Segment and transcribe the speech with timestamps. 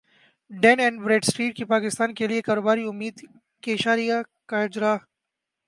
[0.51, 3.15] done and Bradstreet کے پاکستان کیلیے کاروباری امید
[3.63, 4.13] کے اشاریہ
[4.49, 4.95] کا اجرا